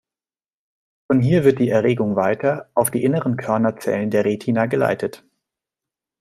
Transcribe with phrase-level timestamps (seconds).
[1.05, 5.23] Von hier wird die Erregung weiter auf die inneren Körnerzellen der Retina geleitet.